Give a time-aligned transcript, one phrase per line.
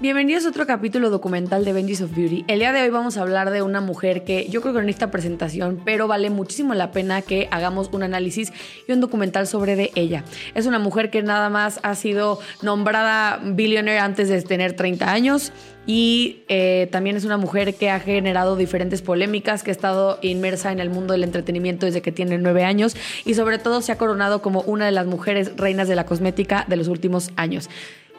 [0.00, 2.46] Bienvenidos a otro capítulo documental de Benji's of Beauty.
[2.48, 4.86] El día de hoy vamos a hablar de una mujer que yo creo que no
[4.86, 8.50] necesita presentación, pero vale muchísimo la pena que hagamos un análisis
[8.88, 10.24] y un documental sobre de ella.
[10.54, 15.52] Es una mujer que nada más ha sido nombrada billionaire antes de tener 30 años
[15.86, 20.72] y eh, también es una mujer que ha generado diferentes polémicas, que ha estado inmersa
[20.72, 22.96] en el mundo del entretenimiento desde que tiene nueve años
[23.26, 26.64] y sobre todo se ha coronado como una de las mujeres reinas de la cosmética
[26.66, 27.68] de los últimos años.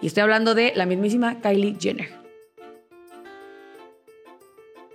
[0.02, 2.10] Y estoy hablando de la mismísima Kylie Jenner.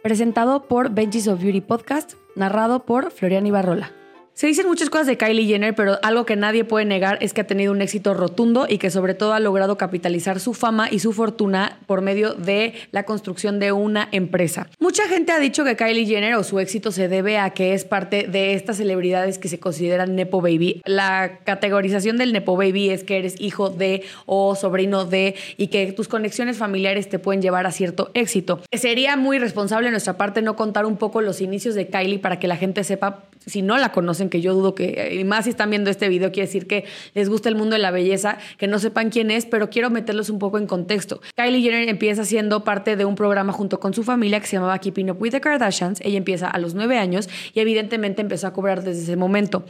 [0.02, 3.92] Presentado por Benji's of Beauty Podcast, narrado por Florian Ibarrola.
[4.36, 7.40] Se dicen muchas cosas de Kylie Jenner, pero algo que nadie puede negar es que
[7.40, 10.98] ha tenido un éxito rotundo y que sobre todo ha logrado capitalizar su fama y
[10.98, 14.68] su fortuna por medio de la construcción de una empresa.
[14.78, 17.86] Mucha gente ha dicho que Kylie Jenner o su éxito se debe a que es
[17.86, 20.82] parte de estas celebridades que se consideran Nepo Baby.
[20.84, 25.90] La categorización del Nepo Baby es que eres hijo de o sobrino de y que
[25.92, 28.60] tus conexiones familiares te pueden llevar a cierto éxito.
[28.70, 32.38] Sería muy responsable de nuestra parte no contar un poco los inicios de Kylie para
[32.38, 35.50] que la gente sepa, si no la conocen, que yo dudo que, y más si
[35.50, 38.66] están viendo este video, quiere decir que les gusta el mundo de la belleza, que
[38.66, 41.20] no sepan quién es, pero quiero meterlos un poco en contexto.
[41.34, 44.78] Kylie Jenner empieza siendo parte de un programa junto con su familia que se llamaba
[44.78, 46.00] Keeping Up with the Kardashians.
[46.00, 49.64] Ella empieza a los nueve años y evidentemente empezó a cobrar desde ese momento.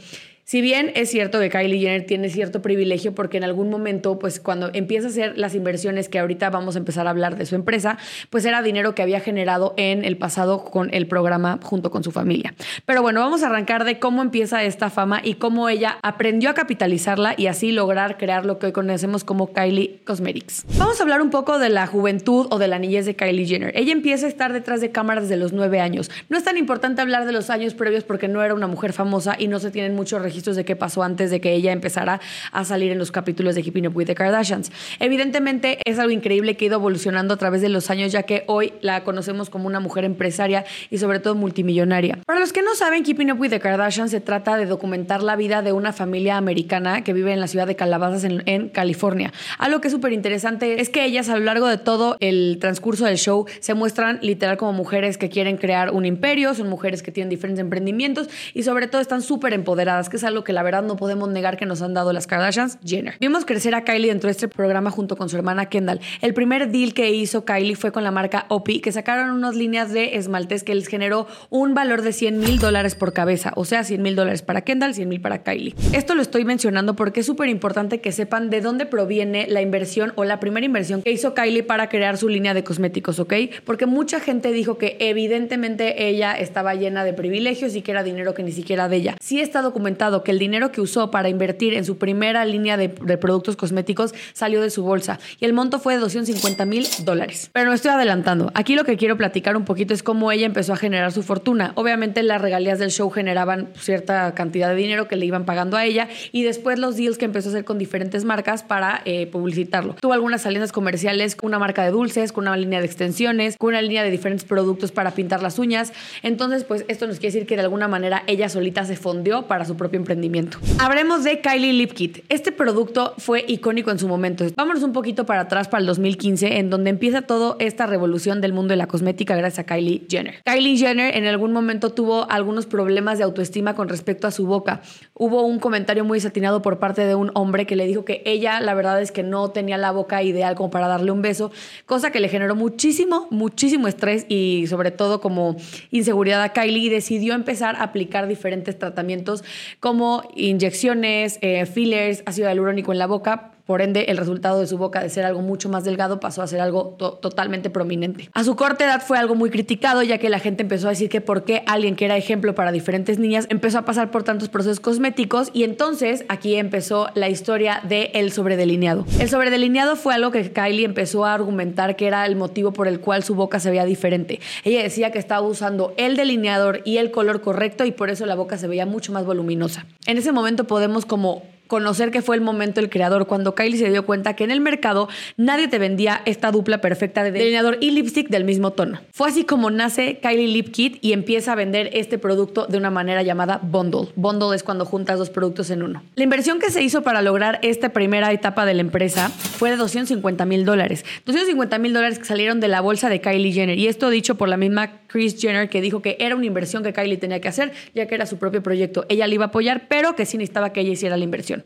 [0.49, 4.39] Si bien es cierto que Kylie Jenner tiene cierto privilegio porque en algún momento, pues
[4.39, 7.55] cuando empieza a hacer las inversiones que ahorita vamos a empezar a hablar de su
[7.55, 7.97] empresa,
[8.29, 12.13] pues era dinero que había generado en el pasado con el programa junto con su
[12.13, 12.53] familia.
[12.85, 16.53] Pero bueno, vamos a arrancar de cómo empieza esta fama y cómo ella aprendió a
[16.53, 20.63] capitalizarla y así lograr crear lo que hoy conocemos como Kylie Cosmetics.
[20.77, 23.73] Vamos a hablar un poco de la juventud o de la niñez de Kylie Jenner.
[23.75, 26.09] Ella empieza a estar detrás de cámaras desde los nueve años.
[26.29, 29.35] No es tan importante hablar de los años previos porque no era una mujer famosa
[29.37, 32.21] y no se tienen muchos registros de qué pasó antes de que ella empezara
[32.51, 34.71] a salir en los capítulos de Keeping Up with the Kardashians.
[34.99, 38.43] Evidentemente es algo increíble que ha ido evolucionando a través de los años, ya que
[38.47, 42.19] hoy la conocemos como una mujer empresaria y sobre todo multimillonaria.
[42.25, 45.35] Para los que no saben, Keeping Up with the Kardashians se trata de documentar la
[45.35, 49.33] vida de una familia americana que vive en la ciudad de Calabazas en, en California.
[49.57, 53.05] Algo que es súper interesante es que ellas a lo largo de todo el transcurso
[53.05, 57.11] del show se muestran literal como mujeres que quieren crear un imperio, son mujeres que
[57.11, 60.83] tienen diferentes emprendimientos y sobre todo están súper empoderadas, que es algo que la verdad
[60.83, 63.15] no podemos negar que nos han dado las Kardashians, Jenner.
[63.19, 65.99] Vimos crecer a Kylie dentro de este programa junto con su hermana Kendall.
[66.21, 69.91] El primer deal que hizo Kylie fue con la marca Opi, que sacaron unas líneas
[69.91, 73.83] de esmaltes que les generó un valor de 100 mil dólares por cabeza, o sea,
[73.83, 75.73] 100 mil dólares para Kendall, 100 mil para Kylie.
[75.93, 80.13] Esto lo estoy mencionando porque es súper importante que sepan de dónde proviene la inversión
[80.15, 83.33] o la primera inversión que hizo Kylie para crear su línea de cosméticos, ¿ok?
[83.65, 88.33] Porque mucha gente dijo que evidentemente ella estaba llena de privilegios y que era dinero
[88.33, 89.15] que ni siquiera de ella.
[89.21, 92.89] Sí está documentado que el dinero que usó para invertir en su primera línea de,
[92.89, 97.49] productos cosméticos salió de su bolsa y el monto fue de 250 mil dólares.
[97.53, 98.51] Pero no estoy adelantando.
[98.53, 101.71] Aquí lo que quiero platicar un poquito es cómo ella empezó a generar su fortuna.
[101.75, 105.85] Obviamente las regalías del show generaban cierta cantidad de dinero que le iban pagando a
[105.85, 109.95] ella y después los deals que empezó a hacer con diferentes marcas para eh, publicitarlo.
[109.99, 113.69] Tuvo algunas salidas comerciales con una marca de dulces, con una línea de extensiones, con
[113.69, 115.93] una línea de diferentes productos para pintar las uñas.
[116.23, 119.65] Entonces, pues esto nos quiere decir que de alguna manera ella solita se fondeó para
[119.65, 120.57] su propio emprendimiento.
[120.79, 122.19] Hablemos de Kylie Lip Kit.
[122.29, 124.45] Este producto fue icónico en su momento.
[124.55, 128.53] Vámonos un poquito para atrás, para el 2015, en donde empieza toda esta revolución del
[128.53, 130.35] mundo de la cosmética gracias a Kylie Jenner.
[130.45, 134.81] Kylie Jenner en algún momento tuvo algunos problemas de autoestima con respecto a su boca.
[135.13, 138.61] Hubo un comentario muy desatinado por parte de un hombre que le dijo que ella,
[138.61, 141.51] la verdad es que no tenía la boca ideal como para darle un beso,
[141.85, 145.57] cosa que le generó muchísimo, muchísimo estrés y sobre todo como
[145.91, 149.43] inseguridad a Kylie y decidió empezar a aplicar diferentes tratamientos
[149.87, 154.77] como inyecciones, eh, fillers, ácido hialurónico en la boca por ende, el resultado de su
[154.77, 158.29] boca de ser algo mucho más delgado pasó a ser algo totalmente prominente.
[158.33, 161.09] A su corta edad fue algo muy criticado, ya que la gente empezó a decir
[161.09, 164.47] que por qué alguien que era ejemplo para diferentes niñas empezó a pasar por tantos
[164.47, 169.05] procesos cosméticos y entonces aquí empezó la historia del el sobredelineado.
[169.19, 173.01] El sobredelineado fue algo que Kylie empezó a argumentar que era el motivo por el
[173.01, 174.39] cual su boca se veía diferente.
[174.63, 178.35] Ella decía que estaba usando el delineador y el color correcto y por eso la
[178.35, 179.85] boca se veía mucho más voluminosa.
[180.05, 183.89] En ese momento podemos como conocer que fue el momento del creador, cuando Kylie se
[183.89, 187.91] dio cuenta que en el mercado nadie te vendía esta dupla perfecta de delineador y
[187.91, 188.99] lipstick del mismo tono.
[189.11, 192.89] Fue así como nace Kylie Lip Kit y empieza a vender este producto de una
[192.89, 194.09] manera llamada bundle.
[194.15, 196.03] Bundle es cuando juntas dos productos en uno.
[196.15, 199.77] La inversión que se hizo para lograr esta primera etapa de la empresa fue de
[199.77, 201.05] 250 mil dólares.
[201.25, 203.77] 250 mil dólares que salieron de la bolsa de Kylie Jenner.
[203.77, 206.93] Y esto dicho por la misma Chris Jenner que dijo que era una inversión que
[206.93, 209.05] Kylie tenía que hacer, ya que era su propio proyecto.
[209.09, 211.56] Ella le iba a apoyar, pero que sí necesitaba que ella hiciera la inversión.
[211.57, 211.63] information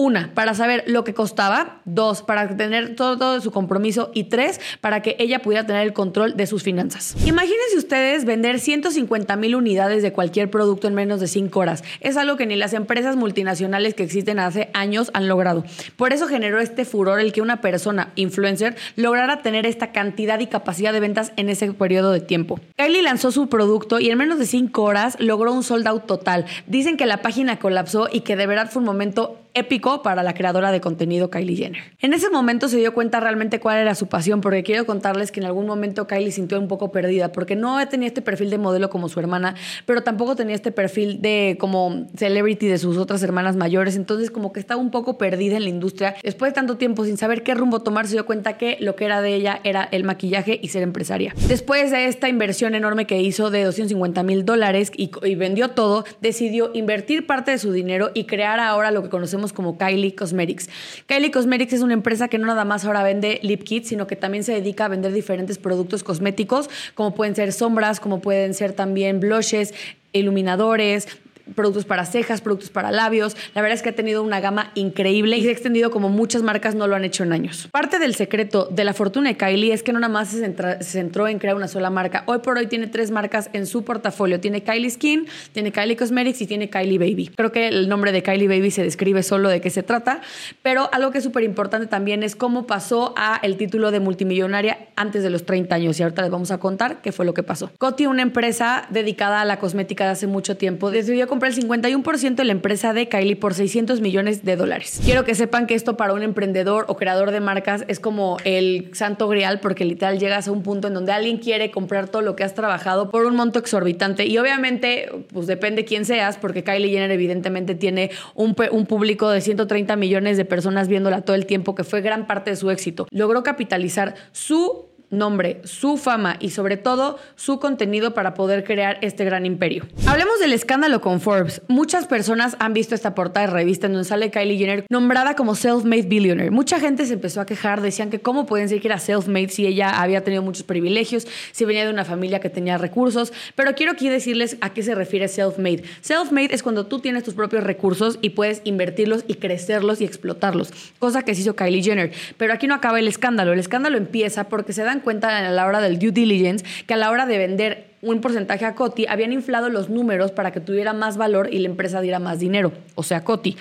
[0.00, 1.82] Una, para saber lo que costaba.
[1.84, 4.10] Dos, para tener todo, su compromiso.
[4.14, 7.14] Y tres, para que ella pudiera tener el control de sus finanzas.
[7.26, 11.84] Imagínense ustedes vender 150 mil unidades de cualquier producto en menos de 5 horas.
[12.00, 15.64] Es algo que ni las empresas multinacionales que existen hace años han logrado.
[15.96, 20.46] Por eso generó este furor el que una persona influencer lograra tener esta cantidad y
[20.46, 22.58] capacidad de ventas en ese periodo de tiempo.
[22.78, 26.46] Kylie lanzó su producto y en menos de 5 horas logró un sold out total.
[26.66, 30.34] Dicen que la página colapsó y que de verdad fue un momento épico para la
[30.34, 31.82] creadora de contenido Kylie Jenner.
[32.00, 35.40] En ese momento se dio cuenta realmente cuál era su pasión, porque quiero contarles que
[35.40, 38.90] en algún momento Kylie sintió un poco perdida, porque no tenía este perfil de modelo
[38.90, 39.54] como su hermana,
[39.86, 44.52] pero tampoco tenía este perfil de como celebrity de sus otras hermanas mayores, entonces como
[44.52, 46.14] que estaba un poco perdida en la industria.
[46.22, 49.04] Después de tanto tiempo sin saber qué rumbo tomar, se dio cuenta que lo que
[49.04, 51.34] era de ella era el maquillaje y ser empresaria.
[51.48, 56.04] Después de esta inversión enorme que hizo de 250 mil dólares y, y vendió todo,
[56.20, 60.68] decidió invertir parte de su dinero y crear ahora lo que conocemos como Kylie Cosmetics.
[61.06, 64.16] Kylie Cosmetics es una empresa que no nada más ahora vende lip kits, sino que
[64.16, 68.72] también se dedica a vender diferentes productos cosméticos, como pueden ser sombras, como pueden ser
[68.72, 69.74] también blushes,
[70.12, 71.08] iluminadores,
[71.54, 73.36] productos para cejas, productos para labios.
[73.54, 76.42] La verdad es que ha tenido una gama increíble y se ha extendido como muchas
[76.42, 77.68] marcas no lo han hecho en años.
[77.70, 81.28] Parte del secreto de la fortuna de Kylie es que no nada más se, centró
[81.28, 82.24] en crear una sola marca.
[82.26, 84.40] Hoy por hoy tiene tres marcas en su portafolio.
[84.40, 87.30] Tiene Kylie Skin, tiene Kylie Cosmetics y tiene Kylie Baby.
[87.34, 90.20] Creo que el nombre de Kylie Baby se describe solo de qué se trata,
[90.62, 94.88] pero algo que es súper importante también es cómo pasó a el título de multimillonaria
[94.96, 97.42] antes de los 30 años y ahorita les vamos a contar qué fue lo que
[97.42, 97.70] pasó.
[97.78, 102.34] Coty, una empresa dedicada a la cosmética de hace mucho tiempo, decidió comprar el 51%
[102.34, 105.00] de la empresa de Kylie por 600 millones de dólares.
[105.02, 108.90] Quiero que sepan que esto para un emprendedor o creador de marcas es como el
[108.92, 112.36] santo grial porque literal llegas a un punto en donde alguien quiere comprar todo lo
[112.36, 116.90] que has trabajado por un monto exorbitante y obviamente pues depende quién seas porque Kylie
[116.90, 121.84] Jenner evidentemente tiene un público de 130 millones de personas viéndola todo el tiempo que
[121.84, 123.06] fue gran parte de su éxito.
[123.10, 129.24] Logró capitalizar su nombre, su fama y sobre todo su contenido para poder crear este
[129.24, 129.86] gran imperio.
[130.06, 131.62] Hablemos del escándalo con Forbes.
[131.68, 135.54] Muchas personas han visto esta portada de revista en donde sale Kylie Jenner nombrada como
[135.54, 136.50] self-made billionaire.
[136.50, 139.66] Mucha gente se empezó a quejar, decían que cómo pueden decir que era self-made si
[139.66, 143.92] ella había tenido muchos privilegios, si venía de una familia que tenía recursos, pero quiero
[143.92, 145.82] aquí decirles a qué se refiere self-made.
[146.02, 150.72] Self-made es cuando tú tienes tus propios recursos y puedes invertirlos y crecerlos y explotarlos,
[150.98, 152.12] cosa que se hizo Kylie Jenner.
[152.36, 155.66] Pero aquí no acaba el escándalo, el escándalo empieza porque se dan cuenta a la
[155.66, 159.32] hora del due diligence que a la hora de vender un porcentaje a Coti, habían
[159.32, 163.02] inflado los números para que tuviera más valor y la empresa diera más dinero, o
[163.02, 163.56] sea, Coti.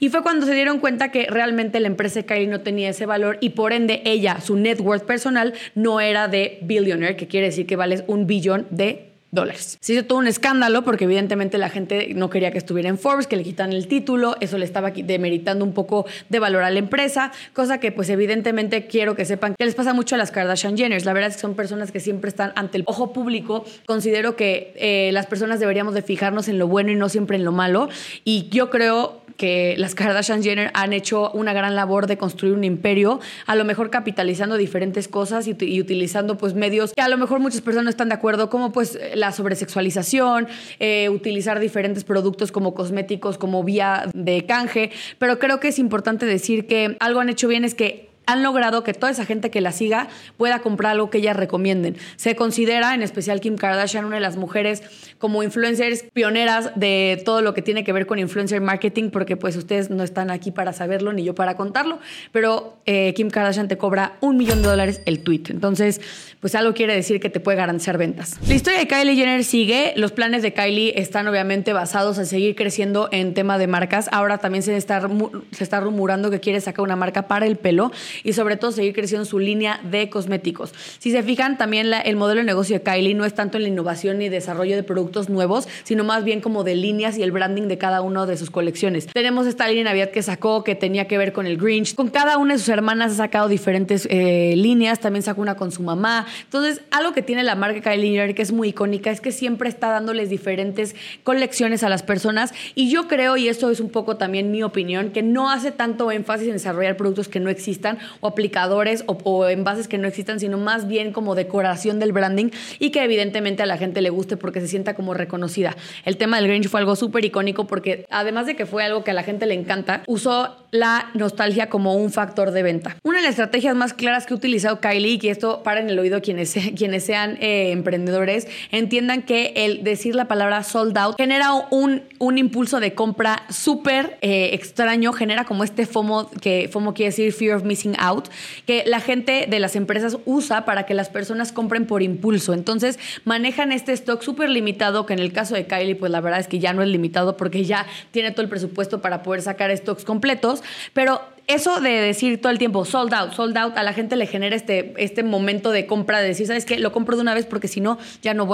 [0.00, 3.38] Y fue cuando se dieron cuenta que realmente la empresa de no tenía ese valor
[3.40, 7.66] y por ende ella, su net worth personal, no era de billionaire, que quiere decir
[7.66, 9.78] que vale un billón de dólares.
[9.80, 13.26] Se hizo todo un escándalo porque evidentemente la gente no quería que estuviera en Forbes,
[13.26, 16.78] que le quitan el título, eso le estaba demeritando un poco de valor a la
[16.78, 20.76] empresa, cosa que pues evidentemente quiero que sepan que les pasa mucho a las Kardashian
[20.76, 21.04] Jenners.
[21.04, 23.64] La verdad es que son personas que siempre están ante el ojo público.
[23.86, 27.44] Considero que eh, las personas deberíamos de fijarnos en lo bueno y no siempre en
[27.44, 27.88] lo malo.
[28.24, 32.64] Y yo creo que las Kardashian Jenner han hecho una gran labor de construir un
[32.64, 37.40] imperio, a lo mejor capitalizando diferentes cosas y, utilizando pues medios que a lo mejor
[37.40, 40.46] muchas personas no están de acuerdo, como pues la sobresexualización,
[40.78, 46.26] eh, utilizar diferentes productos como cosméticos como vía de canje, pero creo que es importante
[46.26, 49.60] decir que algo han hecho bien es que han logrado que toda esa gente que
[49.60, 51.96] la siga pueda comprar algo que ellas recomienden.
[52.16, 54.82] Se considera, en especial Kim Kardashian, una de las mujeres
[55.18, 59.56] como influencers pioneras de todo lo que tiene que ver con influencer marketing, porque pues
[59.56, 61.98] ustedes no están aquí para saberlo ni yo para contarlo,
[62.32, 65.44] pero eh, Kim Kardashian te cobra un millón de dólares el tweet.
[65.48, 66.00] Entonces,
[66.40, 68.38] pues algo quiere decir que te puede garantizar ventas.
[68.46, 69.92] La historia de Kylie Jenner sigue.
[69.96, 74.08] Los planes de Kylie están obviamente basados en seguir creciendo en tema de marcas.
[74.12, 75.08] Ahora también se está,
[75.52, 77.90] se está rumorando que quiere sacar una marca para el pelo
[78.22, 80.72] y sobre todo seguir creciendo su línea de cosméticos.
[80.98, 83.68] Si se fijan, también el modelo de negocio de Kylie no es tanto en la
[83.68, 87.68] innovación y desarrollo de productos nuevos, sino más bien como de líneas y el branding
[87.68, 89.06] de cada una de sus colecciones.
[89.06, 91.94] Tenemos esta línea Navidad que sacó que tenía que ver con el Grinch.
[91.94, 95.72] Con cada una de sus hermanas ha sacado diferentes eh, líneas, también sacó una con
[95.72, 96.26] su mamá.
[96.44, 99.68] Entonces, algo que tiene la marca Kylie Jenner que es muy icónica es que siempre
[99.68, 104.16] está dándoles diferentes colecciones a las personas y yo creo, y esto es un poco
[104.16, 108.28] también mi opinión, que no hace tanto énfasis en desarrollar productos que no existan o
[108.28, 113.02] aplicadores o, envases que no existan, sino más bien como decoración del branding y que
[113.04, 115.76] evidentemente a la gente le guste porque se sienta como reconocida.
[116.04, 119.10] El tema del Grinch fue algo súper icónico porque además de que fue algo que
[119.10, 122.96] a la gente le encanta, usó la nostalgia como un factor de venta.
[123.04, 125.96] Una de las estrategias más claras que ha utilizado Kylie, y esto para en el
[126.00, 131.52] oído quienes, quienes sean eh, emprendedores, entiendan que el decir la palabra sold out genera
[131.70, 137.10] un, un impulso de compra súper eh, extraño, genera como este FOMO, que FOMO quiere
[137.10, 138.26] decir fear of missing out,
[138.66, 142.52] que la gente de las empresas usa para que las personas compren por impulso.
[142.52, 146.40] Entonces manejan este stock súper limitado, que en el caso de Kylie, pues la verdad
[146.40, 149.70] es que ya no es limitado porque ya tiene todo el presupuesto para poder sacar
[149.76, 153.92] stocks completos, pero eso de decir todo el tiempo sold out, sold out, a la
[153.92, 156.78] gente le genera este, este momento de compra, de decir, ¿sabes qué?
[156.78, 158.46] Lo compro de una vez porque si no, ya no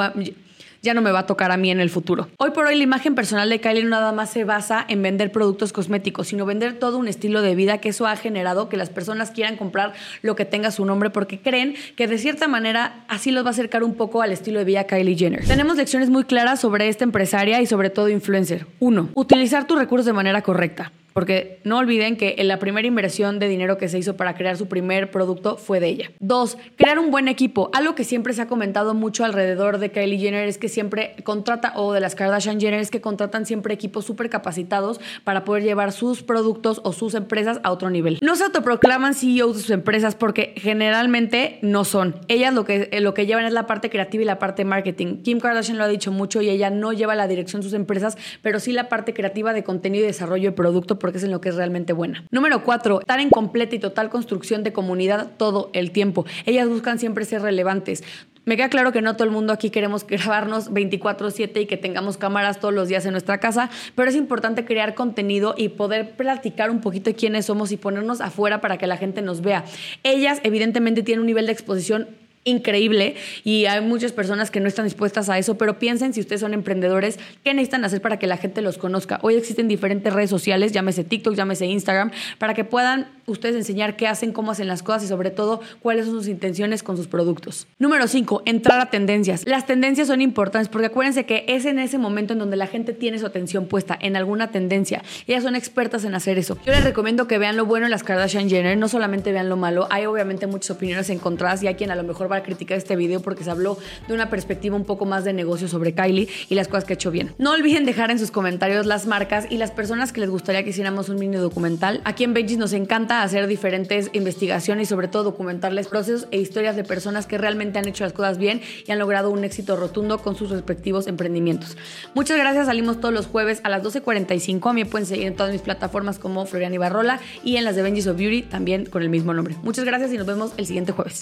[0.83, 2.29] ya no me va a tocar a mí en el futuro.
[2.39, 5.31] Hoy por hoy la imagen personal de Kylie no nada más se basa en vender
[5.31, 8.89] productos cosméticos, sino vender todo un estilo de vida que eso ha generado que las
[8.89, 13.31] personas quieran comprar lo que tenga su nombre porque creen que de cierta manera así
[13.31, 15.47] los va a acercar un poco al estilo de vida Kylie Jenner.
[15.47, 18.67] Tenemos lecciones muy claras sobre esta empresaria y sobre todo influencer.
[18.79, 20.93] Uno, utilizar tus recursos de manera correcta.
[21.13, 24.69] Porque no olviden que la primera inversión de dinero que se hizo para crear su
[24.69, 26.11] primer producto fue de ella.
[26.21, 27.71] Dos, crear un buen equipo.
[27.73, 31.73] Algo que siempre se ha comentado mucho alrededor de Kylie Jenner es que siempre contrata,
[31.77, 35.93] o de las Kardashian Jenner, es que contratan siempre equipos súper capacitados para poder llevar
[35.93, 38.19] sus productos o sus empresas a otro nivel.
[38.23, 42.17] No se autoproclaman CEOs de sus empresas porque generalmente no son.
[42.29, 45.23] Ellas lo que, lo que llevan es la parte creativa y la parte marketing.
[45.23, 48.17] Kim Kardashian lo ha dicho mucho y ella no lleva la dirección de sus empresas,
[48.43, 51.41] pero sí la parte creativa de contenido y desarrollo de producto porque es en lo
[51.41, 52.23] que es realmente buena.
[52.31, 56.25] Número cuatro, estar en completa y total construcción de comunidad todo el tiempo.
[56.47, 58.05] Ellas buscan siempre ser relevantes.
[58.47, 62.17] Me queda claro que no todo el mundo aquí queremos grabarnos 24/7 y que tengamos
[62.17, 66.71] cámaras todos los días en nuestra casa, pero es importante crear contenido y poder platicar
[66.71, 69.65] un poquito quiénes somos y ponernos afuera para que la gente nos vea.
[70.03, 72.09] Ellas evidentemente tienen un nivel de exposición
[72.45, 76.41] increíble y hay muchas personas que no están dispuestas a eso, pero piensen si ustedes
[76.41, 79.19] son emprendedores, ¿qué necesitan hacer para que la gente los conozca?
[79.23, 84.07] Hoy existen diferentes redes sociales, llámese TikTok, llámese Instagram, para que puedan ustedes enseñar qué
[84.07, 87.67] hacen, cómo hacen las cosas y sobre todo cuáles son sus intenciones con sus productos.
[87.79, 89.45] Número 5, entrar a tendencias.
[89.47, 92.93] Las tendencias son importantes porque acuérdense que es en ese momento en donde la gente
[92.93, 95.03] tiene su atención puesta en alguna tendencia.
[95.27, 96.59] Ellas son expertas en hacer eso.
[96.65, 99.57] Yo les recomiendo que vean lo bueno en las Kardashian Jenner, no solamente vean lo
[99.57, 99.87] malo.
[99.91, 102.97] Hay obviamente muchas opiniones encontradas y hay quien a lo mejor va a criticar este
[102.97, 106.55] video porque se habló de una perspectiva un poco más de negocio sobre Kylie y
[106.55, 107.35] las cosas que ha hecho bien.
[107.39, 110.71] No olviden dejar en sus comentarios las marcas y las personas que les gustaría que
[110.71, 112.01] hiciéramos un mini documental.
[112.05, 116.77] Aquí en Benjis nos encanta hacer diferentes investigaciones y sobre todo documentarles procesos e historias
[116.77, 120.19] de personas que realmente han hecho las cosas bien y han logrado un éxito rotundo
[120.19, 121.77] con sus respectivos emprendimientos.
[122.15, 124.71] Muchas gracias, salimos todos los jueves a las 12.45.
[124.71, 127.77] A mí me pueden seguir en todas mis plataformas como Florian Ibarrola y en las
[127.77, 129.57] de Benjis of Beauty también con el mismo nombre.
[129.63, 131.19] Muchas gracias y nos vemos el siguiente jueves.